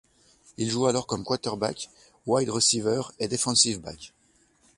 Il 0.57 0.67
joue 0.67 0.87
alors 0.87 1.05
comme 1.05 1.23
quarterback, 1.23 1.91
wide 2.25 2.49
receiver 2.49 3.01
et 3.19 3.27
defensive 3.27 3.79
back. 3.81 4.15